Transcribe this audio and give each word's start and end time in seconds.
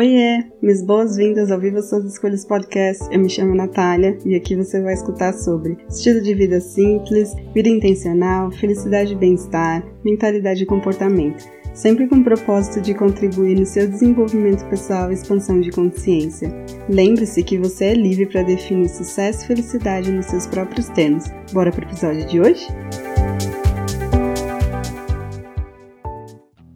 Oiê, 0.00 0.42
minhas 0.62 0.82
boas-vindas 0.82 1.50
ao 1.50 1.60
Viva 1.60 1.82
Suas 1.82 2.06
Escolhas 2.06 2.46
Podcast. 2.46 3.04
Eu 3.12 3.20
me 3.20 3.28
chamo 3.28 3.54
Natália 3.54 4.16
e 4.24 4.34
aqui 4.34 4.56
você 4.56 4.80
vai 4.80 4.94
escutar 4.94 5.34
sobre 5.34 5.76
estilo 5.90 6.22
de 6.22 6.32
vida 6.32 6.58
simples, 6.58 7.34
vida 7.54 7.68
intencional, 7.68 8.50
felicidade 8.50 9.12
e 9.12 9.16
bem-estar, 9.16 9.86
mentalidade 10.02 10.62
e 10.62 10.66
comportamento, 10.66 11.44
sempre 11.74 12.08
com 12.08 12.16
o 12.16 12.24
propósito 12.24 12.80
de 12.80 12.94
contribuir 12.94 13.60
no 13.60 13.66
seu 13.66 13.86
desenvolvimento 13.86 14.66
pessoal 14.70 15.10
e 15.10 15.14
expansão 15.16 15.60
de 15.60 15.70
consciência. 15.70 16.50
Lembre-se 16.88 17.42
que 17.42 17.58
você 17.58 17.88
é 17.88 17.94
livre 17.94 18.24
para 18.24 18.42
definir 18.42 18.88
sucesso 18.88 19.44
e 19.44 19.48
felicidade 19.48 20.10
nos 20.10 20.24
seus 20.24 20.46
próprios 20.46 20.88
termos. 20.88 21.24
Bora 21.52 21.70
pro 21.70 21.84
episódio 21.84 22.26
de 22.26 22.40
hoje? 22.40 22.66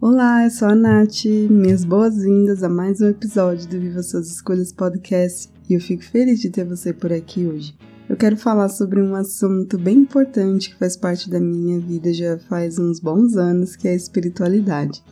Olá, 0.07 0.43
eu 0.43 0.51
sou 0.51 0.67
a 0.67 0.75
Nath, 0.75 1.25
minhas 1.49 1.83
boas-vindas 1.83 2.61
a 2.61 2.69
mais 2.69 3.01
um 3.01 3.07
episódio 3.07 3.67
do 3.67 3.79
Viva 3.79 4.03
Suas 4.03 4.29
Escolhas 4.29 4.71
Podcast 4.71 5.51
e 5.67 5.73
eu 5.73 5.81
fico 5.81 6.03
feliz 6.03 6.39
de 6.39 6.51
ter 6.51 6.63
você 6.63 6.93
por 6.93 7.11
aqui 7.11 7.43
hoje. 7.47 7.75
Eu 8.07 8.15
quero 8.15 8.37
falar 8.37 8.69
sobre 8.69 9.01
um 9.01 9.15
assunto 9.15 9.79
bem 9.79 9.97
importante 9.97 10.69
que 10.69 10.77
faz 10.77 10.95
parte 10.95 11.27
da 11.27 11.39
minha 11.39 11.79
vida 11.79 12.13
já 12.13 12.37
faz 12.37 12.77
uns 12.77 12.99
bons 12.99 13.35
anos, 13.35 13.75
que 13.75 13.87
é 13.87 13.93
a 13.93 13.95
espiritualidade. 13.95 15.03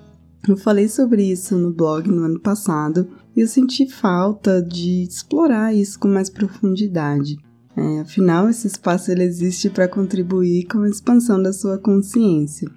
Eu 0.47 0.55
falei 0.55 0.87
sobre 0.87 1.23
isso 1.23 1.57
no 1.57 1.73
blog 1.73 2.07
no 2.07 2.25
ano 2.25 2.39
passado 2.39 3.09
e 3.35 3.41
eu 3.41 3.47
senti 3.47 3.89
falta 3.89 4.61
de 4.61 5.05
explorar 5.05 5.73
isso 5.73 5.97
com 5.97 6.07
mais 6.07 6.29
profundidade. 6.29 7.35
É, 7.75 8.01
afinal, 8.01 8.47
esse 8.47 8.67
espaço 8.67 9.11
ele 9.11 9.23
existe 9.23 9.71
para 9.71 9.87
contribuir 9.87 10.67
com 10.67 10.81
a 10.83 10.87
expansão 10.87 11.41
da 11.41 11.51
sua 11.51 11.79
consciência. 11.79 12.69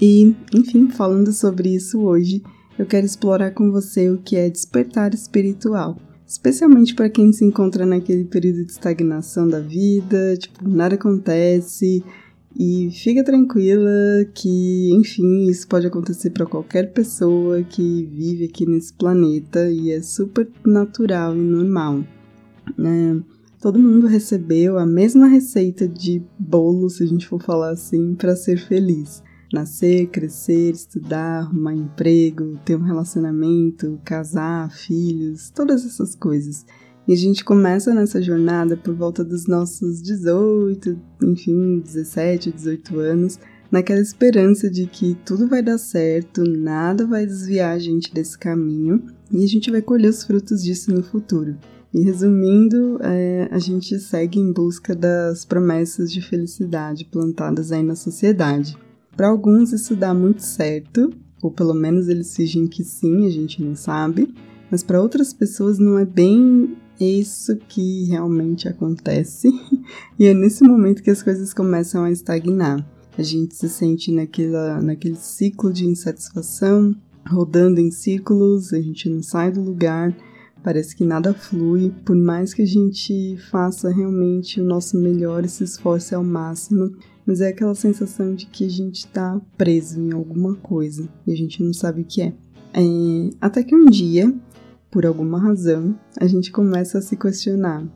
E, 0.00 0.34
enfim, 0.54 0.88
falando 0.88 1.30
sobre 1.30 1.74
isso 1.74 2.00
hoje, 2.00 2.42
eu 2.78 2.86
quero 2.86 3.04
explorar 3.04 3.50
com 3.50 3.70
você 3.70 4.08
o 4.08 4.16
que 4.16 4.34
é 4.34 4.48
despertar 4.48 5.12
espiritual. 5.12 5.98
Especialmente 6.26 6.94
para 6.94 7.10
quem 7.10 7.32
se 7.32 7.44
encontra 7.44 7.84
naquele 7.84 8.24
período 8.24 8.64
de 8.64 8.72
estagnação 8.72 9.46
da 9.46 9.60
vida, 9.60 10.36
tipo, 10.38 10.66
nada 10.66 10.94
acontece, 10.94 12.02
e 12.58 12.90
fica 12.92 13.22
tranquila 13.22 13.90
que, 14.34 14.90
enfim, 14.94 15.48
isso 15.48 15.68
pode 15.68 15.86
acontecer 15.86 16.30
para 16.30 16.46
qualquer 16.46 16.92
pessoa 16.92 17.62
que 17.62 18.08
vive 18.10 18.44
aqui 18.44 18.64
nesse 18.64 18.94
planeta 18.94 19.70
e 19.70 19.90
é 19.90 20.00
super 20.00 20.48
natural 20.64 21.36
e 21.36 21.40
normal. 21.40 22.02
Né? 22.78 23.20
Todo 23.60 23.78
mundo 23.78 24.06
recebeu 24.06 24.78
a 24.78 24.86
mesma 24.86 25.26
receita 25.26 25.86
de 25.86 26.22
bolo, 26.38 26.88
se 26.88 27.02
a 27.02 27.06
gente 27.06 27.28
for 27.28 27.42
falar 27.42 27.70
assim, 27.70 28.14
para 28.14 28.34
ser 28.34 28.56
feliz 28.56 29.22
nascer, 29.52 30.06
crescer, 30.08 30.72
estudar, 30.72 31.40
arrumar 31.40 31.74
emprego, 31.74 32.58
ter 32.64 32.76
um 32.76 32.82
relacionamento, 32.82 34.00
casar, 34.04 34.70
filhos, 34.70 35.50
todas 35.50 35.84
essas 35.84 36.14
coisas. 36.14 36.64
E 37.08 37.12
a 37.12 37.16
gente 37.16 37.44
começa 37.44 37.92
nessa 37.92 38.22
jornada 38.22 38.76
por 38.76 38.94
volta 38.94 39.24
dos 39.24 39.46
nossos 39.46 40.00
18, 40.02 40.96
enfim, 41.24 41.80
17, 41.80 42.52
18 42.52 42.98
anos, 43.00 43.38
naquela 43.70 44.00
esperança 44.00 44.70
de 44.70 44.86
que 44.86 45.16
tudo 45.24 45.48
vai 45.48 45.62
dar 45.62 45.78
certo, 45.78 46.44
nada 46.44 47.06
vai 47.06 47.26
desviar 47.26 47.74
a 47.74 47.78
gente 47.78 48.12
desse 48.12 48.38
caminho 48.38 49.02
e 49.32 49.42
a 49.42 49.46
gente 49.46 49.70
vai 49.70 49.82
colher 49.82 50.10
os 50.10 50.24
frutos 50.24 50.62
disso 50.62 50.92
no 50.92 51.02
futuro. 51.02 51.56
E 51.92 52.02
resumindo, 52.02 52.98
é, 53.02 53.48
a 53.50 53.58
gente 53.58 53.98
segue 53.98 54.38
em 54.38 54.52
busca 54.52 54.94
das 54.94 55.44
promessas 55.44 56.12
de 56.12 56.20
felicidade 56.20 57.04
plantadas 57.04 57.72
aí 57.72 57.82
na 57.82 57.96
sociedade. 57.96 58.76
Para 59.16 59.28
alguns 59.28 59.72
isso 59.72 59.94
dá 59.94 60.14
muito 60.14 60.42
certo, 60.42 61.12
ou 61.42 61.50
pelo 61.50 61.74
menos 61.74 62.08
eles 62.08 62.34
fingem 62.34 62.66
que 62.66 62.84
sim, 62.84 63.26
a 63.26 63.30
gente 63.30 63.62
não 63.62 63.74
sabe, 63.74 64.34
mas 64.70 64.82
para 64.82 65.00
outras 65.00 65.32
pessoas 65.32 65.78
não 65.78 65.98
é 65.98 66.04
bem 66.04 66.76
isso 67.00 67.56
que 67.56 68.04
realmente 68.04 68.68
acontece, 68.68 69.48
e 70.18 70.26
é 70.26 70.34
nesse 70.34 70.62
momento 70.62 71.02
que 71.02 71.10
as 71.10 71.22
coisas 71.22 71.54
começam 71.54 72.04
a 72.04 72.10
estagnar. 72.10 72.86
A 73.16 73.22
gente 73.22 73.54
se 73.54 73.68
sente 73.68 74.12
naquela, 74.12 74.80
naquele 74.80 75.16
ciclo 75.16 75.72
de 75.72 75.84
insatisfação, 75.86 76.94
rodando 77.26 77.80
em 77.80 77.90
círculos, 77.90 78.72
a 78.72 78.80
gente 78.80 79.08
não 79.08 79.22
sai 79.22 79.50
do 79.50 79.60
lugar, 79.60 80.14
parece 80.62 80.94
que 80.94 81.04
nada 81.04 81.32
flui, 81.32 81.92
por 82.04 82.16
mais 82.16 82.52
que 82.52 82.62
a 82.62 82.66
gente 82.66 83.36
faça 83.50 83.90
realmente 83.90 84.60
o 84.60 84.64
nosso 84.64 84.98
melhor 84.98 85.44
e 85.44 85.48
se 85.48 85.64
esforce 85.64 86.14
ao 86.14 86.24
máximo, 86.24 86.90
mas 87.26 87.40
é 87.40 87.48
aquela 87.48 87.74
sensação 87.74 88.34
de 88.34 88.46
que 88.46 88.64
a 88.64 88.68
gente 88.68 89.06
está 89.06 89.40
preso 89.56 90.00
em 90.00 90.12
alguma 90.12 90.54
coisa 90.56 91.08
e 91.26 91.32
a 91.32 91.36
gente 91.36 91.62
não 91.62 91.72
sabe 91.72 92.02
o 92.02 92.04
que 92.04 92.22
é. 92.22 92.34
é. 92.74 93.30
Até 93.40 93.62
que 93.62 93.74
um 93.74 93.86
dia, 93.86 94.34
por 94.90 95.06
alguma 95.06 95.38
razão, 95.38 95.98
a 96.18 96.26
gente 96.26 96.50
começa 96.50 96.98
a 96.98 97.02
se 97.02 97.16
questionar: 97.16 97.86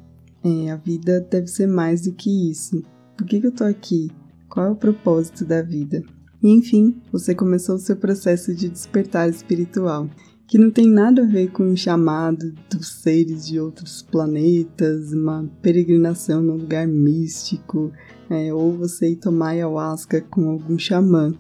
é, 0.43 0.71
a 0.71 0.77
vida 0.77 1.21
deve 1.31 1.49
ser 1.49 1.67
mais 1.67 2.03
do 2.03 2.13
que 2.13 2.51
isso. 2.51 2.83
Por 3.17 3.27
que, 3.27 3.41
que 3.41 3.47
eu 3.47 3.53
tô 3.53 3.65
aqui? 3.65 4.11
Qual 4.49 4.67
é 4.67 4.71
o 4.71 4.77
propósito 4.77 5.45
da 5.45 5.63
vida? 5.63 6.03
E 6.43 6.51
enfim, 6.51 7.01
você 7.11 7.35
começou 7.35 7.77
o 7.77 7.79
seu 7.79 7.97
processo 7.97 8.55
de 8.55 8.69
despertar 8.69 9.29
espiritual 9.29 10.09
que 10.47 10.59
não 10.59 10.71
tem 10.71 10.89
nada 10.89 11.23
a 11.23 11.27
ver 11.27 11.51
com 11.51 11.73
o 11.73 11.77
chamado 11.77 12.53
dos 12.71 12.89
seres 12.89 13.47
de 13.47 13.59
outros 13.59 14.03
planetas, 14.03 15.13
uma 15.13 15.51
peregrinação 15.63 16.43
num 16.43 16.57
lugar 16.57 16.87
místico, 16.87 17.91
é, 18.29 18.53
ou 18.53 18.73
você 18.73 19.11
ir 19.11 19.17
tomar 19.17 19.51
ayahuasca 19.51 20.21
com 20.21 20.51
algum 20.51 20.79
xamã. 20.79 21.35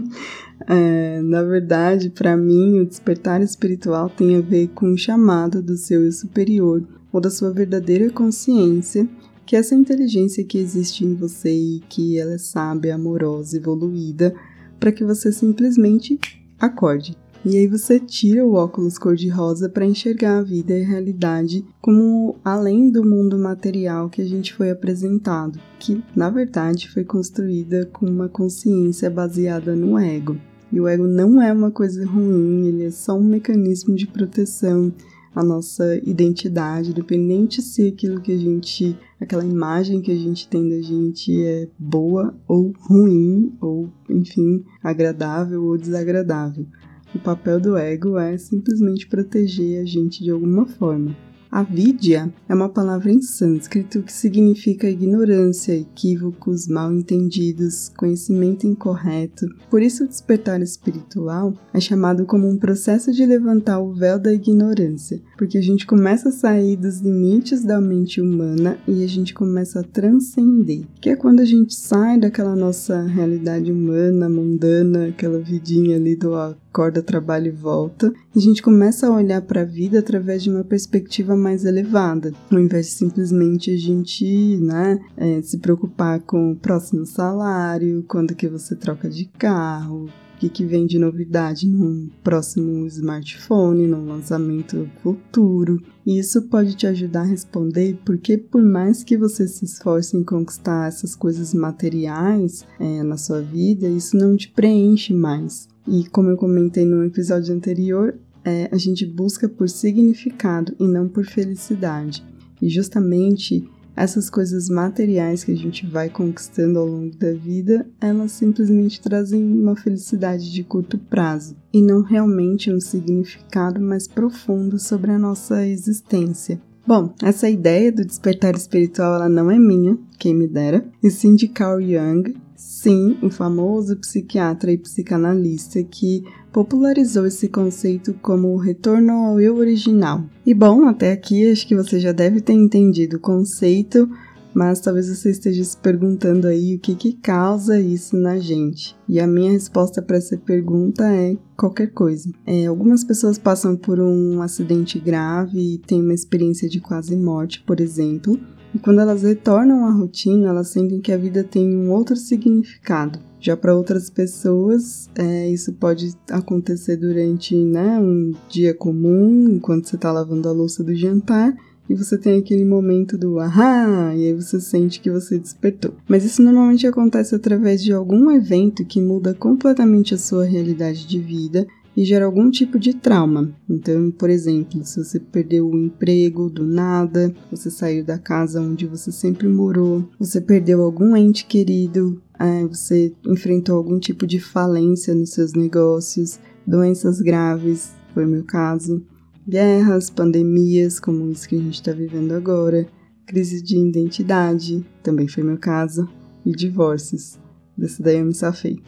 é, 0.66 1.20
na 1.22 1.42
verdade, 1.42 2.10
para 2.10 2.36
mim, 2.36 2.80
o 2.80 2.86
despertar 2.86 3.42
espiritual 3.42 4.08
tem 4.08 4.36
a 4.36 4.40
ver 4.40 4.68
com 4.68 4.92
o 4.92 4.98
chamado 4.98 5.62
do 5.62 5.76
seu 5.76 6.04
eu 6.04 6.12
superior 6.12 6.82
ou 7.12 7.20
da 7.20 7.30
sua 7.30 7.52
verdadeira 7.52 8.10
consciência, 8.10 9.06
que 9.44 9.54
é 9.54 9.58
essa 9.58 9.74
inteligência 9.74 10.44
que 10.44 10.56
existe 10.56 11.04
em 11.04 11.14
você 11.14 11.52
e 11.52 11.82
que 11.88 12.18
ela 12.18 12.34
é 12.34 12.38
sábia, 12.38 12.94
amorosa, 12.94 13.56
evoluída, 13.56 14.34
para 14.80 14.90
que 14.90 15.04
você 15.04 15.30
simplesmente 15.30 16.18
acorde. 16.58 17.21
E 17.44 17.56
aí 17.56 17.66
você 17.66 17.98
tira 17.98 18.46
o 18.46 18.54
óculos 18.54 18.96
cor-de-rosa 18.96 19.68
para 19.68 19.84
enxergar 19.84 20.38
a 20.38 20.42
vida 20.42 20.78
e 20.78 20.84
a 20.84 20.86
realidade 20.86 21.64
como 21.80 22.36
além 22.44 22.88
do 22.88 23.04
mundo 23.04 23.36
material 23.36 24.08
que 24.08 24.22
a 24.22 24.24
gente 24.24 24.54
foi 24.54 24.70
apresentado, 24.70 25.58
que 25.80 26.04
na 26.14 26.30
verdade 26.30 26.88
foi 26.88 27.02
construída 27.02 27.84
com 27.86 28.06
uma 28.06 28.28
consciência 28.28 29.10
baseada 29.10 29.74
no 29.74 29.98
ego. 29.98 30.36
E 30.70 30.80
o 30.80 30.86
ego 30.86 31.08
não 31.08 31.42
é 31.42 31.52
uma 31.52 31.72
coisa 31.72 32.06
ruim, 32.06 32.68
ele 32.68 32.84
é 32.84 32.90
só 32.92 33.18
um 33.18 33.24
mecanismo 33.24 33.96
de 33.96 34.06
proteção 34.06 34.92
à 35.34 35.42
nossa 35.42 35.96
identidade, 36.04 36.90
independente 36.90 37.60
se 37.60 37.88
aquilo 37.88 38.20
que 38.20 38.30
a 38.30 38.38
gente, 38.38 38.96
aquela 39.20 39.44
imagem 39.44 40.00
que 40.00 40.12
a 40.12 40.16
gente 40.16 40.46
tem 40.46 40.68
da 40.68 40.80
gente 40.80 41.42
é 41.42 41.68
boa 41.76 42.32
ou 42.46 42.72
ruim, 42.78 43.52
ou 43.60 43.90
enfim, 44.08 44.64
agradável 44.80 45.64
ou 45.64 45.76
desagradável. 45.76 46.66
O 47.14 47.18
papel 47.18 47.60
do 47.60 47.76
ego 47.76 48.18
é 48.18 48.38
simplesmente 48.38 49.06
proteger 49.06 49.82
a 49.82 49.84
gente 49.84 50.24
de 50.24 50.30
alguma 50.30 50.66
forma. 50.66 51.14
Avidya 51.52 52.32
é 52.48 52.54
uma 52.54 52.70
palavra 52.70 53.12
em 53.12 53.20
sânscrito 53.20 54.02
que 54.02 54.10
significa 54.10 54.88
ignorância, 54.88 55.78
equívocos, 55.78 56.66
mal 56.66 56.90
entendidos, 56.90 57.90
conhecimento 57.94 58.66
incorreto. 58.66 59.46
Por 59.68 59.82
isso, 59.82 60.04
o 60.04 60.08
despertar 60.08 60.62
espiritual 60.62 61.52
é 61.74 61.78
chamado 61.78 62.24
como 62.24 62.48
um 62.48 62.56
processo 62.56 63.12
de 63.12 63.26
levantar 63.26 63.80
o 63.80 63.92
véu 63.92 64.18
da 64.18 64.32
ignorância, 64.32 65.20
porque 65.36 65.58
a 65.58 65.62
gente 65.62 65.86
começa 65.86 66.30
a 66.30 66.32
sair 66.32 66.74
dos 66.74 67.00
limites 67.00 67.62
da 67.62 67.78
mente 67.82 68.18
humana 68.18 68.78
e 68.88 69.04
a 69.04 69.06
gente 69.06 69.34
começa 69.34 69.80
a 69.80 69.84
transcender, 69.84 70.86
que 71.02 71.10
é 71.10 71.16
quando 71.16 71.40
a 71.40 71.44
gente 71.44 71.74
sai 71.74 72.18
daquela 72.18 72.56
nossa 72.56 73.02
realidade 73.02 73.70
humana, 73.70 74.26
mundana, 74.26 75.08
aquela 75.08 75.38
vidinha 75.38 75.96
ali 75.96 76.16
do 76.16 76.32
acorda, 76.72 77.02
trabalha 77.02 77.48
e 77.48 77.52
volta, 77.52 78.12
e 78.34 78.38
a 78.38 78.42
gente 78.42 78.62
começa 78.62 79.06
a 79.06 79.14
olhar 79.14 79.42
para 79.42 79.60
a 79.60 79.64
vida 79.64 79.98
através 79.98 80.42
de 80.42 80.48
uma 80.48 80.64
perspectiva 80.64 81.36
mais 81.36 81.66
elevada, 81.66 82.32
ao 82.50 82.58
invés 82.58 82.86
de 82.86 82.92
simplesmente 82.92 83.70
a 83.70 83.76
gente, 83.76 84.56
né, 84.56 84.98
é, 85.18 85.42
se 85.42 85.58
preocupar 85.58 86.20
com 86.20 86.52
o 86.52 86.56
próximo 86.56 87.04
salário, 87.04 88.02
quando 88.08 88.34
que 88.34 88.48
você 88.48 88.74
troca 88.74 89.10
de 89.10 89.26
carro, 89.26 90.06
o 90.06 90.38
que, 90.38 90.48
que 90.48 90.64
vem 90.64 90.86
de 90.86 90.98
novidade 90.98 91.68
num 91.68 92.08
próximo 92.24 92.86
smartphone, 92.86 93.86
num 93.86 94.06
lançamento 94.06 94.88
futuro. 95.00 95.80
E 96.04 96.18
isso 96.18 96.42
pode 96.42 96.74
te 96.74 96.84
ajudar 96.84 97.20
a 97.20 97.26
responder 97.26 97.96
porque, 98.04 98.36
por 98.36 98.60
mais 98.60 99.04
que 99.04 99.16
você 99.16 99.46
se 99.46 99.64
esforce 99.64 100.16
em 100.16 100.24
conquistar 100.24 100.88
essas 100.88 101.14
coisas 101.14 101.54
materiais 101.54 102.64
é, 102.80 103.04
na 103.04 103.16
sua 103.16 103.40
vida, 103.40 103.86
isso 103.86 104.16
não 104.16 104.36
te 104.36 104.48
preenche 104.50 105.14
mais. 105.14 105.70
E 105.86 106.04
como 106.10 106.30
eu 106.30 106.36
comentei 106.36 106.84
no 106.84 107.04
episódio 107.04 107.54
anterior, 107.54 108.18
é, 108.44 108.68
a 108.72 108.76
gente 108.76 109.06
busca 109.06 109.48
por 109.48 109.68
significado 109.68 110.74
e 110.78 110.86
não 110.86 111.08
por 111.08 111.24
felicidade. 111.24 112.24
E 112.60 112.68
justamente 112.68 113.68
essas 113.94 114.30
coisas 114.30 114.68
materiais 114.68 115.44
que 115.44 115.52
a 115.52 115.56
gente 115.56 115.86
vai 115.86 116.08
conquistando 116.08 116.78
ao 116.78 116.86
longo 116.86 117.14
da 117.16 117.32
vida, 117.32 117.86
elas 118.00 118.32
simplesmente 118.32 119.00
trazem 119.00 119.42
uma 119.42 119.76
felicidade 119.76 120.50
de 120.50 120.64
curto 120.64 120.98
prazo 120.98 121.56
e 121.72 121.82
não 121.82 122.02
realmente 122.02 122.72
um 122.72 122.80
significado 122.80 123.80
mais 123.80 124.08
profundo 124.08 124.78
sobre 124.78 125.10
a 125.10 125.18
nossa 125.18 125.66
existência. 125.66 126.60
Bom, 126.86 127.14
essa 127.22 127.48
ideia 127.48 127.92
do 127.92 128.04
despertar 128.04 128.56
espiritual 128.56 129.14
ela 129.14 129.28
não 129.28 129.50
é 129.50 129.58
minha, 129.58 129.96
quem 130.18 130.34
me 130.34 130.48
dera, 130.48 130.84
e 131.02 131.10
sim 131.10 131.36
de 131.36 131.46
Carl 131.46 131.80
Jung, 131.80 132.34
sim, 132.56 133.16
o 133.22 133.30
famoso 133.30 133.96
psiquiatra 133.96 134.72
e 134.72 134.78
psicanalista 134.78 135.82
que 135.82 136.24
popularizou 136.52 137.26
esse 137.26 137.48
conceito 137.48 138.14
como 138.20 138.48
o 138.48 138.58
retorno 138.58 139.12
ao 139.12 139.40
eu 139.40 139.56
original. 139.56 140.24
E 140.44 140.52
bom, 140.52 140.86
até 140.86 141.12
aqui 141.12 141.50
acho 141.50 141.66
que 141.66 141.74
você 141.74 141.98
já 141.98 142.12
deve 142.12 142.40
ter 142.40 142.52
entendido 142.52 143.16
o 143.16 143.20
conceito, 143.20 144.08
mas 144.54 144.80
talvez 144.80 145.08
você 145.08 145.30
esteja 145.30 145.64
se 145.64 145.76
perguntando 145.76 146.46
aí 146.46 146.74
o 146.74 146.78
que, 146.78 146.94
que 146.94 147.14
causa 147.14 147.80
isso 147.80 148.16
na 148.16 148.38
gente. 148.38 148.94
E 149.08 149.18
a 149.18 149.26
minha 149.26 149.50
resposta 149.50 150.02
para 150.02 150.18
essa 150.18 150.36
pergunta 150.36 151.04
é 151.04 151.36
qualquer 151.56 151.88
coisa. 151.88 152.30
É, 152.46 152.66
algumas 152.66 153.02
pessoas 153.02 153.38
passam 153.38 153.76
por 153.76 153.98
um 153.98 154.42
acidente 154.42 154.98
grave 154.98 155.74
e 155.74 155.78
têm 155.78 156.02
uma 156.02 156.14
experiência 156.14 156.68
de 156.68 156.80
quase 156.80 157.16
morte, 157.16 157.62
por 157.66 157.80
exemplo, 157.80 158.38
e 158.74 158.78
quando 158.78 159.00
elas 159.00 159.22
retornam 159.22 159.84
à 159.86 159.90
rotina, 159.90 160.48
elas 160.48 160.68
sentem 160.68 161.00
que 161.00 161.12
a 161.12 161.16
vida 161.16 161.44
tem 161.44 161.76
um 161.76 161.90
outro 161.90 162.16
significado. 162.16 163.18
Já 163.38 163.56
para 163.56 163.74
outras 163.74 164.08
pessoas, 164.08 165.10
é, 165.16 165.50
isso 165.50 165.72
pode 165.72 166.14
acontecer 166.30 166.96
durante 166.96 167.56
né, 167.56 167.98
um 167.98 168.32
dia 168.48 168.72
comum, 168.72 169.48
enquanto 169.50 169.88
você 169.88 169.96
está 169.96 170.12
lavando 170.12 170.48
a 170.48 170.52
louça 170.52 170.82
do 170.84 170.94
jantar, 170.94 171.54
e 171.90 171.94
você 171.94 172.16
tem 172.16 172.38
aquele 172.38 172.64
momento 172.64 173.18
do 173.18 173.40
ahá, 173.40 174.14
e 174.14 174.26
aí 174.26 174.32
você 174.32 174.60
sente 174.60 175.00
que 175.00 175.10
você 175.10 175.38
despertou. 175.38 175.92
Mas 176.08 176.24
isso 176.24 176.40
normalmente 176.40 176.86
acontece 176.86 177.34
através 177.34 177.82
de 177.82 177.92
algum 177.92 178.30
evento 178.30 178.84
que 178.84 179.00
muda 179.00 179.34
completamente 179.34 180.14
a 180.14 180.18
sua 180.18 180.44
realidade 180.44 181.06
de 181.06 181.18
vida 181.18 181.66
e 181.96 182.04
gera 182.04 182.24
algum 182.24 182.50
tipo 182.50 182.78
de 182.78 182.94
trauma. 182.94 183.54
Então, 183.68 184.10
por 184.10 184.30
exemplo, 184.30 184.84
se 184.84 185.02
você 185.02 185.20
perdeu 185.20 185.68
o 185.68 185.76
emprego 185.76 186.48
do 186.48 186.66
nada, 186.66 187.34
você 187.50 187.70
saiu 187.70 188.04
da 188.04 188.18
casa 188.18 188.60
onde 188.60 188.86
você 188.86 189.12
sempre 189.12 189.48
morou, 189.48 190.08
você 190.18 190.40
perdeu 190.40 190.82
algum 190.82 191.16
ente 191.16 191.44
querido, 191.44 192.20
é, 192.38 192.66
você 192.66 193.12
enfrentou 193.26 193.76
algum 193.76 193.98
tipo 193.98 194.26
de 194.26 194.40
falência 194.40 195.14
nos 195.14 195.30
seus 195.30 195.52
negócios, 195.52 196.38
doenças 196.66 197.20
graves, 197.20 197.92
foi 198.14 198.26
meu 198.26 198.44
caso, 198.44 199.04
guerras, 199.46 200.10
pandemias, 200.10 200.98
como 200.98 201.30
isso 201.30 201.48
que 201.48 201.56
a 201.56 201.58
gente 201.58 201.74
está 201.74 201.92
vivendo 201.92 202.32
agora, 202.32 202.86
crise 203.26 203.62
de 203.62 203.76
identidade, 203.76 204.84
também 205.02 205.28
foi 205.28 205.42
meu 205.42 205.58
caso, 205.58 206.08
e 206.44 206.52
divórcios. 206.52 207.38
Desse 207.76 208.02
daí 208.02 208.18
eu 208.18 208.26
me 208.26 208.34
safei. 208.34 208.78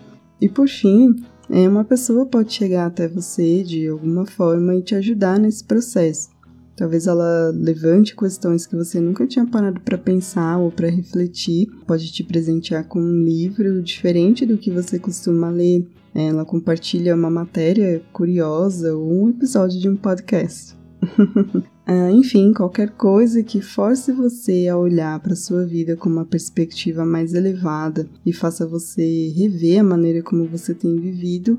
E 0.41 0.49
por 0.49 0.69
fim, 0.69 1.15
é, 1.50 1.69
uma 1.69 1.85
pessoa 1.85 2.26
pode 2.26 2.52
chegar 2.52 2.87
até 2.87 3.06
você 3.08 3.62
de 3.62 3.88
alguma 3.88 4.26
forma 4.26 4.75
e 4.76 4.82
te 4.82 4.94
ajudar 4.94 5.38
nesse 5.38 5.64
processo. 5.64 6.29
Talvez 6.76 7.06
ela 7.06 7.50
levante 7.55 8.17
questões 8.17 8.67
que 8.67 8.75
você 8.75 9.00
nunca 9.00 9.26
tinha 9.26 9.46
parado 9.46 9.81
para 9.81 9.96
pensar 9.96 10.58
ou 10.58 10.73
para 10.73 10.88
refletir. 10.88 11.69
Pode 11.87 12.11
te 12.11 12.25
presentear 12.25 12.88
com 12.88 12.99
um 12.99 13.23
livro 13.23 13.81
diferente 13.81 14.44
do 14.44 14.58
que 14.58 14.70
você 14.70 14.99
costuma 14.99 15.50
ler. 15.50 15.87
Ela 16.12 16.44
compartilha 16.44 17.14
uma 17.14 17.31
matéria 17.31 18.02
curiosa 18.12 18.94
ou 18.94 19.25
um 19.25 19.29
episódio 19.29 19.81
de 19.81 19.88
um 19.88 19.96
podcast. 19.96 20.76
Ah, 21.87 22.11
enfim, 22.11 22.53
qualquer 22.55 22.91
coisa 22.91 23.43
que 23.43 23.61
force 23.61 24.11
você 24.11 24.69
a 24.69 24.79
olhar 24.79 25.21
para 25.21 25.37
sua 25.37 25.67
vida 25.67 25.97
com 25.97 26.09
uma 26.09 26.25
perspectiva 26.25 27.05
mais 27.05 27.35
elevada 27.35 28.09
e 28.25 28.33
faça 28.33 28.67
você 28.67 29.29
rever 29.37 29.81
a 29.81 29.85
maneira 29.85 30.23
como 30.23 30.47
você 30.47 30.75
tem 30.75 30.97
vivido, 30.97 31.59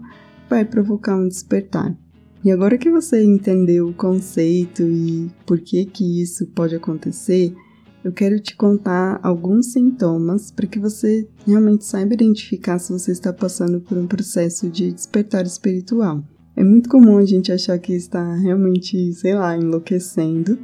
vai 0.50 0.66
provocar 0.66 1.16
um 1.16 1.28
despertar. 1.28 1.96
E 2.44 2.52
agora 2.52 2.78
que 2.78 2.90
você 2.90 3.24
entendeu 3.24 3.88
o 3.88 3.94
conceito 3.94 4.82
e 4.82 5.30
por 5.46 5.60
que 5.60 5.86
que 5.86 6.22
isso 6.22 6.48
pode 6.48 6.76
acontecer, 6.76 7.54
eu 8.04 8.12
quero 8.12 8.40
te 8.40 8.56
contar 8.56 9.20
alguns 9.24 9.74
sintomas 9.74 10.52
para 10.52 10.68
que 10.68 10.80
você 10.80 11.28
realmente 11.46 11.86
saiba 11.86 12.14
identificar 12.14 12.80
se 12.80 12.92
você 12.92 13.12
está 13.12 13.32
passando 13.32 13.80
por 13.80 13.98
um 13.98 14.06
processo 14.08 14.70
de 14.70 14.92
despertar 14.92 15.46
espiritual. 15.46 16.24
É 16.56 16.64
muito 16.64 16.90
comum 16.90 17.18
a 17.18 17.26
gente 17.26 17.52
achar 17.52 17.78
que 17.78 17.94
está 17.94 18.34
realmente, 18.36 19.12
sei 19.14 19.36
lá, 19.36 19.58
enlouquecendo. 19.58 20.58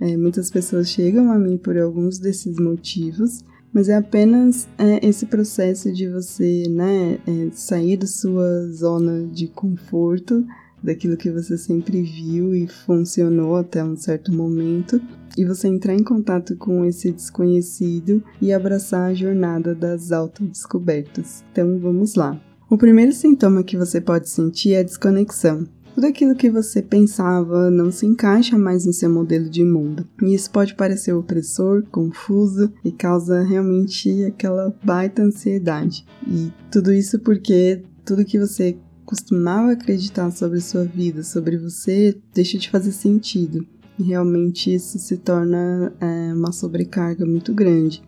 É, 0.00 0.16
muitas 0.16 0.50
pessoas 0.50 0.88
chegam 0.88 1.30
a 1.30 1.38
mim 1.38 1.56
por 1.56 1.78
alguns 1.78 2.18
desses 2.18 2.58
motivos, 2.58 3.44
mas 3.72 3.88
é 3.88 3.94
apenas 3.94 4.68
é, 4.76 5.06
esse 5.06 5.26
processo 5.26 5.92
de 5.92 6.08
você 6.08 6.64
né, 6.68 7.18
é, 7.26 7.50
sair 7.52 7.96
da 7.96 8.06
sua 8.06 8.66
zona 8.72 9.24
de 9.26 9.46
conforto, 9.46 10.44
daquilo 10.82 11.16
que 11.16 11.30
você 11.30 11.56
sempre 11.56 12.02
viu 12.02 12.54
e 12.54 12.66
funcionou 12.66 13.56
até 13.56 13.84
um 13.84 13.96
certo 13.96 14.32
momento, 14.32 15.00
e 15.38 15.44
você 15.44 15.68
entrar 15.68 15.94
em 15.94 16.02
contato 16.02 16.56
com 16.56 16.84
esse 16.84 17.12
desconhecido 17.12 18.22
e 18.42 18.52
abraçar 18.52 19.10
a 19.10 19.14
jornada 19.14 19.74
das 19.74 20.10
autodescobertas. 20.10 21.44
Então 21.52 21.78
vamos 21.78 22.14
lá. 22.14 22.40
O 22.68 22.76
primeiro 22.76 23.12
sintoma 23.12 23.62
que 23.62 23.76
você 23.76 24.00
pode 24.00 24.28
sentir 24.28 24.72
é 24.72 24.80
a 24.80 24.82
desconexão. 24.82 25.68
Tudo 25.94 26.08
aquilo 26.08 26.34
que 26.34 26.50
você 26.50 26.82
pensava 26.82 27.70
não 27.70 27.92
se 27.92 28.04
encaixa 28.04 28.58
mais 28.58 28.84
no 28.84 28.92
seu 28.92 29.08
modelo 29.08 29.48
de 29.48 29.64
mundo. 29.64 30.04
E 30.20 30.34
isso 30.34 30.50
pode 30.50 30.74
parecer 30.74 31.12
opressor, 31.12 31.84
confuso 31.92 32.72
e 32.84 32.90
causa 32.90 33.44
realmente 33.44 34.24
aquela 34.24 34.76
baita 34.82 35.22
ansiedade. 35.22 36.04
E 36.26 36.52
tudo 36.68 36.92
isso 36.92 37.20
porque 37.20 37.84
tudo 38.04 38.24
que 38.24 38.36
você 38.38 38.76
costumava 39.04 39.70
acreditar 39.70 40.32
sobre 40.32 40.60
sua 40.60 40.84
vida, 40.84 41.22
sobre 41.22 41.56
você, 41.56 42.20
deixa 42.34 42.58
de 42.58 42.68
fazer 42.68 42.90
sentido. 42.90 43.64
E 43.96 44.02
realmente 44.02 44.74
isso 44.74 44.98
se 44.98 45.16
torna 45.18 45.94
é, 46.00 46.34
uma 46.34 46.50
sobrecarga 46.50 47.24
muito 47.24 47.54
grande. 47.54 48.02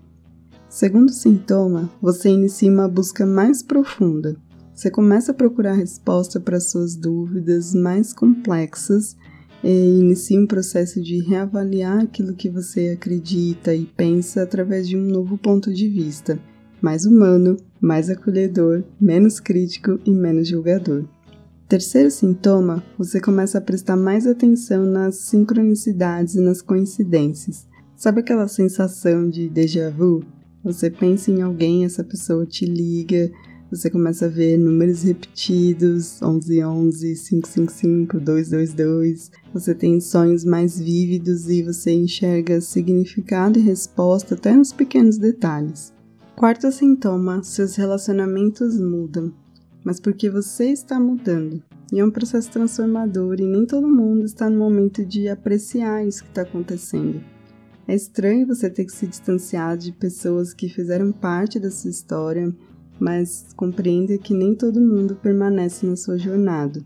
Segundo 0.68 1.12
sintoma, 1.12 1.88
você 2.02 2.28
inicia 2.28 2.70
uma 2.70 2.88
busca 2.88 3.24
mais 3.24 3.62
profunda. 3.62 4.36
Você 4.78 4.92
começa 4.92 5.32
a 5.32 5.34
procurar 5.34 5.72
resposta 5.72 6.38
para 6.38 6.60
suas 6.60 6.94
dúvidas 6.94 7.74
mais 7.74 8.12
complexas 8.12 9.16
e 9.64 9.98
inicia 9.98 10.40
um 10.40 10.46
processo 10.46 11.02
de 11.02 11.18
reavaliar 11.18 11.98
aquilo 11.98 12.32
que 12.32 12.48
você 12.48 12.90
acredita 12.90 13.74
e 13.74 13.86
pensa 13.86 14.40
através 14.40 14.86
de 14.86 14.96
um 14.96 15.00
novo 15.00 15.36
ponto 15.36 15.74
de 15.74 15.88
vista, 15.88 16.38
mais 16.80 17.04
humano, 17.04 17.56
mais 17.80 18.08
acolhedor, 18.08 18.84
menos 19.00 19.40
crítico 19.40 19.98
e 20.06 20.12
menos 20.12 20.46
julgador. 20.46 21.06
Terceiro 21.68 22.12
sintoma, 22.12 22.80
você 22.96 23.20
começa 23.20 23.58
a 23.58 23.60
prestar 23.60 23.96
mais 23.96 24.28
atenção 24.28 24.86
nas 24.86 25.16
sincronicidades 25.16 26.36
e 26.36 26.40
nas 26.40 26.62
coincidências. 26.62 27.66
Sabe 27.96 28.20
aquela 28.20 28.46
sensação 28.46 29.28
de 29.28 29.48
déjà 29.48 29.90
vu? 29.90 30.22
Você 30.62 30.88
pensa 30.88 31.32
em 31.32 31.42
alguém, 31.42 31.84
essa 31.84 32.04
pessoa 32.04 32.46
te 32.46 32.64
liga, 32.64 33.28
você 33.70 33.90
começa 33.90 34.24
a 34.24 34.28
ver 34.28 34.56
números 34.56 35.02
repetidos, 35.02 36.20
1111, 36.22 37.14
555, 37.14 38.18
222. 38.18 39.30
Você 39.52 39.74
tem 39.74 40.00
sonhos 40.00 40.42
mais 40.42 40.78
vívidos 40.78 41.50
e 41.50 41.62
você 41.62 41.92
enxerga 41.92 42.62
significado 42.62 43.58
e 43.58 43.62
resposta 43.62 44.34
até 44.34 44.54
nos 44.54 44.72
pequenos 44.72 45.18
detalhes. 45.18 45.92
Quarto 46.34 46.72
sintoma: 46.72 47.42
seus 47.42 47.76
relacionamentos 47.76 48.80
mudam, 48.80 49.34
mas 49.84 50.00
porque 50.00 50.30
você 50.30 50.70
está 50.70 50.98
mudando. 50.98 51.62
E 51.92 52.00
é 52.00 52.04
um 52.04 52.10
processo 52.10 52.50
transformador 52.50 53.38
e 53.38 53.44
nem 53.44 53.66
todo 53.66 53.86
mundo 53.86 54.24
está 54.24 54.48
no 54.48 54.58
momento 54.58 55.04
de 55.04 55.28
apreciar 55.28 56.06
isso 56.06 56.22
que 56.22 56.30
está 56.30 56.42
acontecendo. 56.42 57.20
É 57.86 57.94
estranho 57.94 58.46
você 58.46 58.68
ter 58.70 58.84
que 58.84 58.92
se 58.92 59.06
distanciar 59.06 59.76
de 59.76 59.92
pessoas 59.92 60.52
que 60.54 60.68
fizeram 60.68 61.10
parte 61.10 61.58
da 61.58 61.70
sua 61.70 61.90
história 61.90 62.54
mas 62.98 63.46
compreenda 63.56 64.18
que 64.18 64.34
nem 64.34 64.54
todo 64.54 64.80
mundo 64.80 65.16
permanece 65.16 65.86
na 65.86 65.96
sua 65.96 66.18
jornada. 66.18 66.80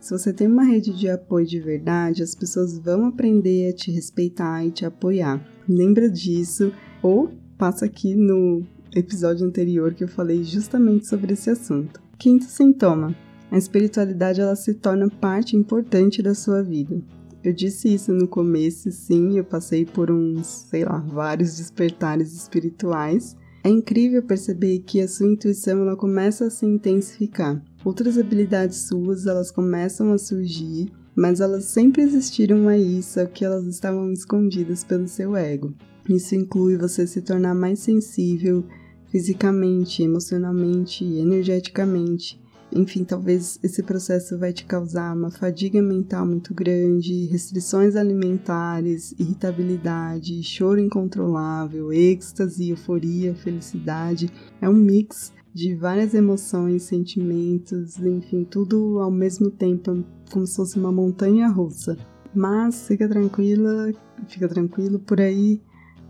Se 0.00 0.10
você 0.10 0.32
tem 0.32 0.46
uma 0.46 0.64
rede 0.64 0.92
de 0.92 1.08
apoio 1.08 1.46
de 1.46 1.58
verdade, 1.58 2.22
as 2.22 2.34
pessoas 2.34 2.78
vão 2.78 3.06
aprender 3.06 3.70
a 3.70 3.72
te 3.72 3.90
respeitar 3.90 4.64
e 4.64 4.70
te 4.70 4.84
apoiar. 4.84 5.42
Lembra 5.66 6.10
disso 6.10 6.72
ou 7.02 7.30
passa 7.56 7.86
aqui 7.86 8.14
no 8.14 8.62
episódio 8.94 9.46
anterior 9.46 9.94
que 9.94 10.04
eu 10.04 10.08
falei 10.08 10.44
justamente 10.44 11.06
sobre 11.06 11.32
esse 11.32 11.48
assunto. 11.48 12.02
Quinto 12.18 12.44
sintoma: 12.44 13.16
a 13.50 13.56
espiritualidade 13.56 14.40
ela 14.40 14.56
se 14.56 14.74
torna 14.74 15.08
parte 15.08 15.56
importante 15.56 16.22
da 16.22 16.34
sua 16.34 16.62
vida. 16.62 17.00
Eu 17.42 17.52
disse 17.52 17.92
isso 17.92 18.12
no 18.12 18.26
começo, 18.26 18.90
sim, 18.90 19.38
eu 19.38 19.44
passei 19.44 19.84
por 19.84 20.10
uns, 20.10 20.46
sei 20.46 20.84
lá, 20.84 20.98
vários 20.98 21.56
despertares 21.56 22.34
espirituais 22.34 23.36
é 23.64 23.70
incrível 23.70 24.22
perceber 24.22 24.80
que 24.80 25.00
a 25.00 25.08
sua 25.08 25.26
intuição 25.26 25.80
ela 25.80 25.96
começa 25.96 26.46
a 26.46 26.50
se 26.50 26.66
intensificar. 26.66 27.64
Outras 27.82 28.18
habilidades 28.18 28.86
suas 28.86 29.26
elas 29.26 29.50
começam 29.50 30.12
a 30.12 30.18
surgir, 30.18 30.92
mas 31.16 31.40
elas 31.40 31.64
sempre 31.64 32.02
existiram 32.02 32.68
aí, 32.68 33.02
só 33.02 33.24
que 33.24 33.42
elas 33.42 33.64
estavam 33.64 34.12
escondidas 34.12 34.84
pelo 34.84 35.08
seu 35.08 35.34
ego. 35.34 35.72
Isso 36.06 36.34
inclui 36.34 36.76
você 36.76 37.06
se 37.06 37.22
tornar 37.22 37.54
mais 37.54 37.78
sensível 37.78 38.62
fisicamente, 39.10 40.02
emocionalmente, 40.02 41.02
energeticamente. 41.02 42.43
Enfim, 42.72 43.04
talvez 43.04 43.58
esse 43.62 43.82
processo 43.82 44.38
vai 44.38 44.52
te 44.52 44.64
causar 44.64 45.14
uma 45.14 45.30
fadiga 45.30 45.80
mental 45.80 46.26
muito 46.26 46.52
grande, 46.52 47.26
restrições 47.26 47.94
alimentares, 47.94 49.14
irritabilidade, 49.18 50.42
choro 50.42 50.80
incontrolável, 50.80 51.92
êxtase, 51.92 52.70
euforia, 52.70 53.34
felicidade. 53.34 54.30
É 54.60 54.68
um 54.68 54.74
mix 54.74 55.32
de 55.52 55.74
várias 55.74 56.14
emoções, 56.14 56.82
sentimentos, 56.82 57.96
enfim, 57.98 58.44
tudo 58.44 58.98
ao 58.98 59.10
mesmo 59.10 59.50
tempo, 59.50 60.04
como 60.32 60.46
se 60.46 60.56
fosse 60.56 60.78
uma 60.78 60.90
montanha 60.90 61.48
russa. 61.48 61.96
Mas 62.34 62.88
fica 62.88 63.08
tranquila, 63.08 63.92
fica 64.26 64.48
tranquilo 64.48 64.98
por 64.98 65.20
aí 65.20 65.60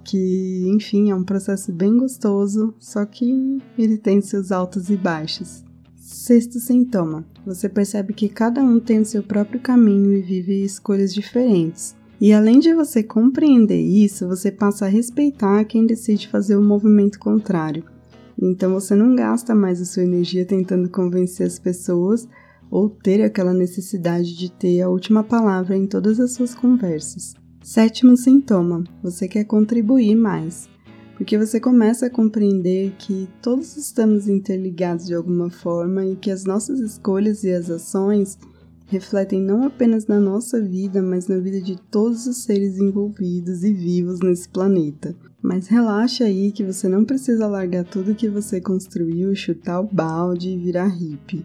que, 0.05 0.65
enfim, 0.69 1.11
é 1.11 1.15
um 1.15 1.25
processo 1.25 1.73
bem 1.73 1.97
gostoso, 1.97 2.75
só 2.79 3.05
que 3.05 3.59
ele 3.77 3.97
tem 3.97 4.21
seus 4.21 4.53
altos 4.53 4.91
e 4.91 4.97
baixos. 4.97 5.64
Sexto 6.27 6.59
sintoma: 6.59 7.23
você 7.45 7.69
percebe 7.69 8.15
que 8.15 8.31
cada 8.31 8.63
um 8.63 8.81
tem 8.81 8.99
o 8.99 9.05
seu 9.05 9.23
próprio 9.23 9.61
caminho 9.61 10.11
e 10.15 10.23
vive 10.23 10.65
escolhas 10.65 11.13
diferentes. 11.13 11.95
E 12.19 12.33
além 12.33 12.61
de 12.61 12.73
você 12.73 13.03
compreender 13.03 13.79
isso, 13.79 14.27
você 14.27 14.51
passa 14.51 14.87
a 14.87 14.89
respeitar 14.89 15.63
quem 15.67 15.85
decide 15.85 16.27
fazer 16.29 16.57
o 16.57 16.63
movimento 16.63 17.19
contrário. 17.19 17.85
Então 18.41 18.73
você 18.73 18.95
não 18.95 19.15
gasta 19.15 19.55
mais 19.55 19.83
a 19.83 19.85
sua 19.85 20.05
energia 20.05 20.47
tentando 20.47 20.89
convencer 20.89 21.47
as 21.47 21.59
pessoas 21.59 22.27
ou 22.71 22.89
ter 22.89 23.23
aquela 23.23 23.53
necessidade 23.53 24.35
de 24.35 24.51
ter 24.51 24.81
a 24.81 24.89
última 24.89 25.23
palavra 25.23 25.77
em 25.77 25.87
todas 25.87 26.19
as 26.19 26.33
suas 26.33 26.55
conversas. 26.55 27.35
Sétimo 27.63 28.17
sintoma: 28.17 28.83
você 29.03 29.29
quer 29.29 29.45
contribuir 29.45 30.17
mais, 30.17 30.71
porque 31.17 31.39
você 31.39 31.61
começa 31.61 32.07
a 32.07 32.11
compreender 32.11 32.93
que 32.99 33.29
todos 33.41 33.77
estamos 33.77 34.29
interligados 34.29 35.07
de 35.07 35.15
alguma 35.15 35.51
forma 35.51 36.05
e 36.05 36.17
que 36.17 36.31
as 36.31 36.45
nossas 36.45 36.81
escolhas 36.81 37.45
e 37.45 37.53
as 37.53 37.71
ações 37.71 38.39
refletem 38.87 39.41
não 39.41 39.65
apenas 39.65 40.07
na 40.07 40.21
nossa 40.21 40.61
vida, 40.61 41.03
mas 41.03 41.27
na 41.27 41.39
vida 41.39 41.61
de 41.61 41.77
todos 41.91 42.27
os 42.27 42.45
seres 42.45 42.79
envolvidos 42.79 43.65
e 43.65 43.73
vivos 43.73 44.21
nesse 44.21 44.49
planeta. 44.49 45.15
Mas 45.43 45.69
relaxa 45.69 46.25
aí 46.25 46.53
que 46.53 46.65
você 46.65 46.89
não 46.89 47.05
precisa 47.05 47.47
largar 47.47 47.85
tudo 47.85 48.15
que 48.15 48.29
você 48.29 48.61
construiu, 48.61 49.35
chutar 49.35 49.81
o 49.81 49.89
balde 49.91 50.51
e 50.51 50.59
virar 50.59 50.87
hippie. 50.87 51.45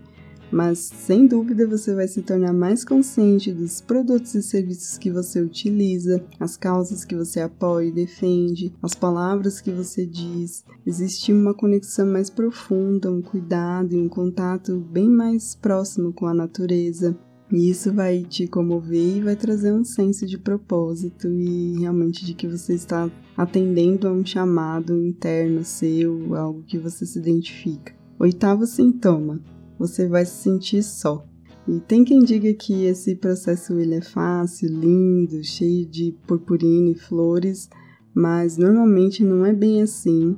Mas 0.51 0.79
sem 0.79 1.27
dúvida 1.27 1.67
você 1.67 1.93
vai 1.93 2.07
se 2.07 2.21
tornar 2.21 2.53
mais 2.53 2.83
consciente 2.83 3.51
dos 3.53 3.81
produtos 3.81 4.33
e 4.33 4.41
serviços 4.41 4.97
que 4.97 5.11
você 5.11 5.41
utiliza, 5.41 6.23
as 6.39 6.57
causas 6.57 7.05
que 7.05 7.15
você 7.15 7.39
apoia 7.39 7.87
e 7.87 7.91
defende, 7.91 8.73
as 8.81 8.95
palavras 8.95 9.61
que 9.61 9.71
você 9.71 10.05
diz. 10.05 10.63
Existe 10.85 11.31
uma 11.31 11.53
conexão 11.53 12.07
mais 12.07 12.29
profunda, 12.29 13.11
um 13.11 13.21
cuidado 13.21 13.93
e 13.93 13.99
um 13.99 14.09
contato 14.09 14.79
bem 14.79 15.09
mais 15.09 15.55
próximo 15.55 16.11
com 16.11 16.25
a 16.25 16.33
natureza. 16.33 17.17
E 17.51 17.69
isso 17.69 17.91
vai 17.91 18.21
te 18.23 18.47
comover 18.47 19.17
e 19.17 19.21
vai 19.21 19.35
trazer 19.35 19.73
um 19.73 19.83
senso 19.83 20.25
de 20.25 20.37
propósito 20.37 21.27
e 21.27 21.79
realmente 21.79 22.23
de 22.23 22.35
que 22.35 22.47
você 22.47 22.75
está 22.75 23.09
atendendo 23.35 24.07
a 24.07 24.11
um 24.11 24.23
chamado 24.23 24.95
interno 25.03 25.63
seu, 25.63 26.35
algo 26.35 26.61
que 26.61 26.77
você 26.77 27.07
se 27.07 27.17
identifica. 27.17 27.91
Oitavo 28.19 28.67
sintoma: 28.67 29.41
você 29.79 30.07
vai 30.07 30.25
se 30.25 30.43
sentir 30.43 30.83
só. 30.83 31.25
E 31.67 31.79
tem 31.79 32.03
quem 32.03 32.19
diga 32.19 32.53
que 32.53 32.85
esse 32.85 33.15
processo 33.15 33.73
ele 33.79 33.95
é 33.95 34.01
fácil, 34.01 34.69
lindo, 34.69 35.43
cheio 35.43 35.85
de 35.85 36.15
purpurina 36.27 36.89
e 36.89 36.95
flores, 36.95 37.69
mas 38.13 38.57
normalmente 38.57 39.23
não 39.23 39.45
é 39.45 39.53
bem 39.53 39.81
assim. 39.81 40.37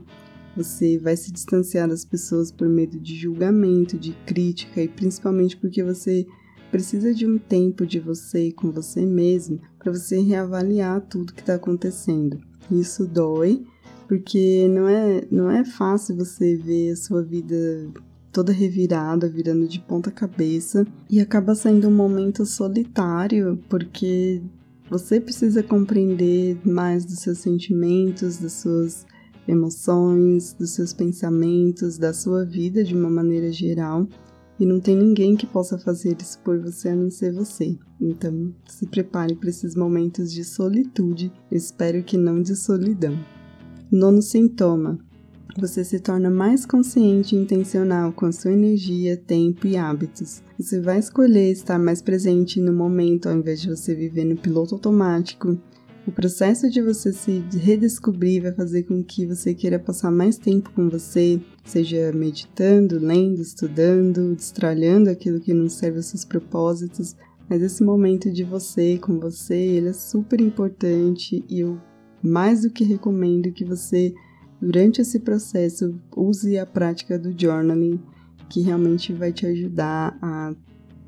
Você 0.56 0.98
vai 0.98 1.16
se 1.16 1.32
distanciar 1.32 1.88
das 1.88 2.04
pessoas 2.06 2.52
por 2.52 2.68
medo 2.68 3.00
de 3.00 3.16
julgamento, 3.16 3.98
de 3.98 4.12
crítica 4.26 4.84
e 4.84 4.88
principalmente 4.88 5.58
porque 5.58 5.82
você 5.82 6.28
precisa 6.70 7.14
de 7.14 7.26
um 7.26 7.38
tempo 7.38 7.86
de 7.86 8.00
você 8.00 8.52
com 8.52 8.72
você 8.72 9.06
mesmo 9.06 9.62
para 9.80 9.92
você 9.92 10.20
reavaliar 10.20 11.02
tudo 11.02 11.34
que 11.34 11.42
está 11.42 11.56
acontecendo. 11.56 12.40
Isso 12.70 13.08
dói, 13.08 13.64
porque 14.08 14.68
não 14.68 14.88
é, 14.88 15.26
não 15.32 15.50
é 15.50 15.64
fácil 15.64 16.16
você 16.16 16.56
ver 16.58 16.92
a 16.92 16.96
sua 16.96 17.24
vida 17.24 17.56
toda 18.32 18.52
revirada, 18.52 19.30
virando 19.30 19.68
de 19.68 19.80
ponta 19.80 20.10
cabeça, 20.10 20.86
e 21.10 21.20
acaba 21.20 21.56
sendo 21.56 21.88
um 21.88 21.96
momento 21.96 22.46
solitário, 22.46 23.60
porque 23.70 24.42
você 24.90 25.20
precisa 25.20 25.62
compreender 25.62 26.58
mais 26.66 27.06
dos 27.06 27.20
seus 27.20 27.40
sentimentos, 27.40 28.38
das 28.38 28.54
suas 28.54 29.06
emoções, 29.48 30.54
dos 30.54 30.72
seus 30.72 30.94
pensamentos, 30.94 31.98
da 31.98 32.14
sua 32.14 32.46
vida 32.46 32.84
de 32.84 32.96
uma 32.96 33.10
maneira 33.10 33.52
geral 33.52 34.08
e 34.62 34.66
não 34.66 34.80
tem 34.80 34.96
ninguém 34.96 35.36
que 35.36 35.48
possa 35.48 35.76
fazer 35.80 36.16
isso 36.22 36.38
por 36.44 36.60
você 36.60 36.90
a 36.90 36.96
não 36.96 37.10
ser 37.10 37.34
você. 37.34 37.76
Então, 38.00 38.54
se 38.68 38.86
prepare 38.86 39.36
para 39.36 39.50
esses 39.50 39.76
momentos 39.76 40.32
de 40.32 40.44
solitude, 40.44 41.34
espero 41.52 42.04
que 42.04 42.16
não 42.16 42.44
de 42.44 42.56
solidão. 42.56 43.18
Nono 43.92 44.22
sintoma: 44.22 45.00
você 45.58 45.84
se 45.84 46.00
torna 46.00 46.30
mais 46.30 46.66
consciente 46.66 47.36
e 47.36 47.40
intencional 47.40 48.12
com 48.14 48.32
sua 48.32 48.54
energia, 48.54 49.18
tempo 49.18 49.68
e 49.68 49.78
hábitos. 49.78 50.42
Você 50.58 50.80
vai 50.80 51.00
escolher 51.00 51.52
estar 51.52 51.78
mais 51.78 52.02
presente 52.02 52.60
no 52.60 52.74
momento 52.74 53.28
ao 53.28 53.36
invés 53.36 53.62
de 53.62 53.70
você 53.70 53.94
viver 53.94 54.26
no 54.26 54.38
piloto 54.38 54.76
automático 54.76 55.58
o 56.08 56.12
processo 56.12 56.68
de 56.68 56.82
você 56.82 57.14
se 57.14 57.44
redescobrir 57.54 58.42
vai 58.42 58.52
fazer 58.52 58.84
com 58.84 59.04
que 59.04 59.26
você 59.26 59.54
queira 59.54 59.78
passar 59.78 60.10
mais 60.10 60.36
tempo 60.36 60.72
com 60.72 60.90
você, 60.90 61.40
seja 61.64 62.12
meditando, 62.12 62.98
lendo, 62.98 63.40
estudando, 63.40 64.36
destralhando 64.36 65.12
aquilo 65.12 65.40
que 65.40 65.54
não 65.54 65.70
serve 65.70 65.98
aos 65.98 66.08
seus 66.08 66.26
propósitos. 66.26 67.16
Mas 67.48 67.62
esse 67.62 67.84
momento 67.84 68.32
de 68.32 68.44
você 68.44 68.98
com 68.98 69.20
você, 69.20 69.54
ele 69.56 69.90
é 69.90 69.94
super 69.94 70.42
importante 70.42 71.46
e 71.48 71.60
eu 71.60 71.80
mais 72.24 72.64
do 72.64 72.72
que 72.72 72.84
recomendo 72.84 73.52
que 73.52 73.64
você, 73.64 74.12
durante 74.62 75.02
esse 75.02 75.20
processo, 75.20 76.00
use 76.16 76.58
a 76.58 76.66
prática 76.66 77.18
do 77.18 77.34
journaling, 77.38 78.00
que 78.50 78.62
realmente 78.62 79.12
vai 79.12 79.34
te 79.34 79.46
ajudar 79.46 80.18
a 80.22 80.54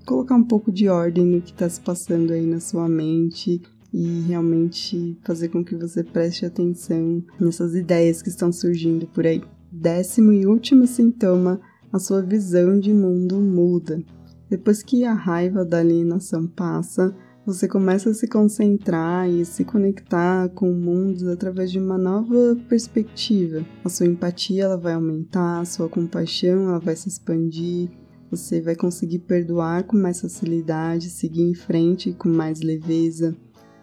colocar 0.06 0.36
um 0.36 0.44
pouco 0.44 0.72
de 0.72 0.90
ordem 0.90 1.26
no 1.26 1.42
que 1.42 1.52
está 1.52 1.70
se 1.70 1.80
passando 1.80 2.34
aí 2.34 2.46
na 2.46 2.60
sua 2.60 2.90
mente 2.90 3.62
e 3.94 4.22
realmente 4.22 5.18
fazer 5.24 5.50
com 5.50 5.64
que 5.64 5.76
você 5.76 6.04
preste 6.04 6.46
atenção 6.46 7.24
nessas 7.40 7.76
ideias 7.76 8.22
que 8.22 8.30
estão 8.30 8.52
surgindo 8.52 9.06
por 9.08 9.26
aí. 9.26 9.42
Décimo 9.72 10.34
e 10.34 10.46
último 10.46 10.88
sintoma: 10.88 11.62
a 11.92 12.00
sua 12.00 12.22
visão 12.22 12.80
de 12.80 12.92
mundo 12.92 13.40
muda. 13.40 14.02
Depois 14.50 14.84
que 14.84 15.04
a 15.04 15.14
raiva 15.14 15.64
da 15.64 15.80
alienação 15.80 16.48
passa, 16.48 17.16
você 17.46 17.68
começa 17.68 18.10
a 18.10 18.14
se 18.14 18.26
concentrar 18.26 19.30
e 19.30 19.44
se 19.44 19.66
conectar 19.66 20.48
com 20.50 20.72
o 20.72 20.76
mundo 20.76 21.30
através 21.30 21.72
de 21.72 21.78
uma 21.78 21.98
nova 21.98 22.58
perspectiva. 22.70 23.66
A 23.84 23.90
sua 23.90 24.06
empatia 24.06 24.64
ela 24.64 24.78
vai 24.78 24.94
aumentar, 24.94 25.60
a 25.60 25.66
sua 25.66 25.90
compaixão 25.90 26.70
ela 26.70 26.80
vai 26.80 26.96
se 26.96 27.10
expandir, 27.10 27.90
você 28.32 28.62
vai 28.62 28.76
conseguir 28.76 29.20
perdoar 29.20 29.84
com 29.84 29.98
mais 29.98 30.22
facilidade, 30.22 31.10
seguir 31.10 31.44
em 31.44 31.54
frente 31.54 32.14
com 32.14 32.30
mais 32.30 32.62
leveza. 32.62 33.36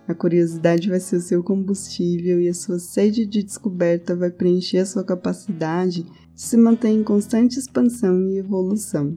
A 0.09 0.15
curiosidade 0.15 0.89
vai 0.89 0.99
ser 0.99 1.17
o 1.17 1.21
seu 1.21 1.43
combustível 1.45 2.41
e 2.41 2.49
a 2.49 2.55
sua 2.55 2.79
sede 2.79 3.27
de 3.27 3.43
descoberta 3.43 4.17
vai 4.17 4.31
preencher 4.31 4.79
a 4.79 4.87
sua 4.87 5.05
capacidade 5.05 6.03
de 6.03 6.41
se 6.41 6.57
manter 6.57 6.89
em 6.89 7.05
constante 7.05 7.59
expansão 7.59 8.27
e 8.29 8.39
evolução. 8.39 9.15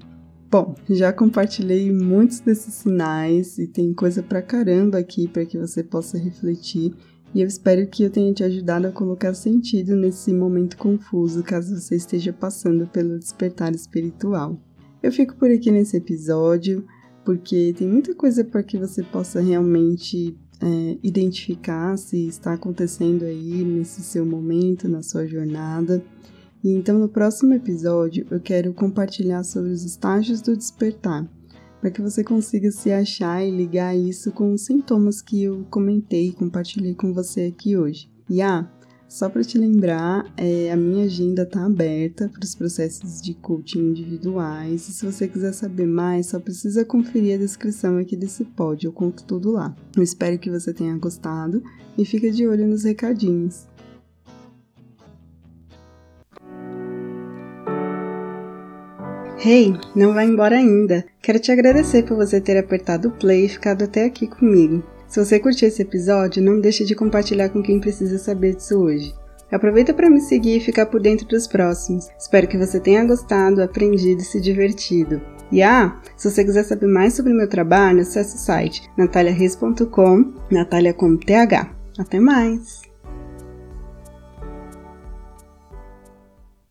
Bom, 0.53 0.75
já 0.87 1.11
compartilhei 1.11 1.91
muitos 1.91 2.39
desses 2.39 2.75
sinais 2.75 3.57
e 3.57 3.65
tem 3.65 3.91
coisa 3.91 4.21
pra 4.21 4.39
caramba 4.39 4.99
aqui 4.99 5.27
para 5.27 5.47
que 5.47 5.57
você 5.57 5.81
possa 5.81 6.15
refletir. 6.15 6.93
E 7.33 7.41
eu 7.41 7.47
espero 7.47 7.87
que 7.87 8.03
eu 8.03 8.11
tenha 8.11 8.31
te 8.31 8.43
ajudado 8.43 8.85
a 8.85 8.91
colocar 8.91 9.33
sentido 9.33 9.95
nesse 9.95 10.31
momento 10.31 10.77
confuso, 10.77 11.41
caso 11.41 11.75
você 11.75 11.95
esteja 11.95 12.31
passando 12.31 12.85
pelo 12.85 13.17
despertar 13.17 13.73
espiritual. 13.73 14.61
Eu 15.01 15.11
fico 15.11 15.35
por 15.37 15.49
aqui 15.49 15.71
nesse 15.71 15.97
episódio, 15.97 16.85
porque 17.25 17.73
tem 17.75 17.87
muita 17.87 18.13
coisa 18.13 18.43
para 18.43 18.61
que 18.61 18.77
você 18.77 19.01
possa 19.01 19.41
realmente 19.41 20.37
é, 20.61 20.97
identificar 21.01 21.97
se 21.97 22.27
está 22.27 22.53
acontecendo 22.53 23.25
aí 23.25 23.63
nesse 23.63 24.03
seu 24.03 24.23
momento, 24.23 24.87
na 24.87 25.01
sua 25.01 25.25
jornada. 25.25 26.05
E 26.63 26.71
então, 26.71 26.97
no 26.97 27.09
próximo 27.09 27.53
episódio, 27.53 28.25
eu 28.31 28.39
quero 28.39 28.73
compartilhar 28.73 29.43
sobre 29.43 29.71
os 29.71 29.83
estágios 29.83 30.41
do 30.41 30.55
despertar, 30.55 31.29
para 31.81 31.91
que 31.91 32.01
você 32.01 32.23
consiga 32.23 32.71
se 32.71 32.89
achar 32.89 33.43
e 33.43 33.51
ligar 33.51 33.97
isso 33.97 34.31
com 34.31 34.53
os 34.53 34.61
sintomas 34.61 35.21
que 35.21 35.43
eu 35.43 35.65
comentei 35.69 36.29
e 36.29 36.33
compartilhei 36.33 36.95
com 36.95 37.13
você 37.13 37.53
aqui 37.53 37.75
hoje. 37.75 38.09
E 38.29 38.41
ah, 38.41 38.71
só 39.09 39.29
para 39.29 39.43
te 39.43 39.57
lembrar, 39.57 40.25
é, 40.37 40.71
a 40.71 40.77
minha 40.77 41.05
agenda 41.05 41.43
está 41.43 41.65
aberta 41.65 42.29
para 42.29 42.43
os 42.43 42.55
processos 42.55 43.21
de 43.21 43.33
coaching 43.33 43.89
individuais. 43.89 44.87
E 44.87 44.93
se 44.93 45.05
você 45.05 45.27
quiser 45.27 45.53
saber 45.53 45.85
mais, 45.85 46.27
só 46.27 46.39
precisa 46.39 46.85
conferir 46.85 47.35
a 47.35 47.37
descrição 47.37 47.97
aqui 47.97 48.15
desse 48.15 48.45
pod, 48.45 48.85
eu 48.85 48.93
conto 48.93 49.25
tudo 49.25 49.51
lá. 49.51 49.75
Eu 49.95 50.01
espero 50.01 50.39
que 50.39 50.49
você 50.49 50.73
tenha 50.73 50.97
gostado 50.97 51.61
e 51.97 52.05
fica 52.05 52.31
de 52.31 52.47
olho 52.47 52.65
nos 52.65 52.85
recadinhos. 52.85 53.67
Hey, 59.37 59.73
não 59.95 60.13
vai 60.13 60.25
embora 60.25 60.55
ainda! 60.55 61.05
Quero 61.21 61.39
te 61.39 61.51
agradecer 61.51 62.03
por 62.03 62.15
você 62.15 62.39
ter 62.39 62.57
apertado 62.57 63.09
o 63.09 63.11
play 63.11 63.45
e 63.45 63.49
ficado 63.49 63.83
até 63.83 64.05
aqui 64.05 64.27
comigo. 64.27 64.83
Se 65.07 65.23
você 65.23 65.39
curtiu 65.39 65.67
esse 65.67 65.81
episódio, 65.81 66.41
não 66.41 66.61
deixe 66.61 66.85
de 66.85 66.95
compartilhar 66.95 67.49
com 67.49 67.61
quem 67.61 67.79
precisa 67.79 68.17
saber 68.17 68.55
disso 68.55 68.79
hoje. 68.79 69.13
Aproveita 69.51 69.93
para 69.93 70.09
me 70.09 70.19
seguir 70.21 70.57
e 70.57 70.61
ficar 70.61 70.87
por 70.87 70.99
dentro 70.99 71.27
dos 71.27 71.45
próximos. 71.45 72.07
Espero 72.17 72.47
que 72.47 72.57
você 72.57 72.79
tenha 72.79 73.05
gostado, 73.05 73.61
aprendido 73.61 74.21
e 74.21 74.25
se 74.25 74.41
divertido. 74.41 75.21
E 75.51 75.61
ah, 75.61 76.01
se 76.17 76.31
você 76.31 76.43
quiser 76.43 76.63
saber 76.63 76.87
mais 76.87 77.13
sobre 77.13 77.33
meu 77.33 77.47
trabalho, 77.47 78.01
acesse 78.01 78.35
o 78.35 78.39
site 78.39 78.89
nataliareis.com, 78.97 80.33
natalia 80.49 80.93
com 80.93 81.15
TH. 81.15 81.69
Até 81.99 82.19
mais! 82.19 82.92